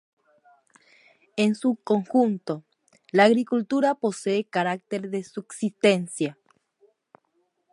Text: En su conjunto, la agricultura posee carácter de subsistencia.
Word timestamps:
En 1.37 1.53
su 1.53 1.75
conjunto, 1.75 2.63
la 3.11 3.25
agricultura 3.25 3.93
posee 3.93 4.43
carácter 4.45 5.11
de 5.11 5.23
subsistencia. 5.23 6.39